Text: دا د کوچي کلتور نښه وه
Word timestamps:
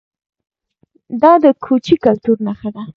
دا 1.21 1.31
د 1.43 1.45
کوچي 1.65 1.95
کلتور 2.05 2.37
نښه 2.45 2.69
وه 2.73 2.83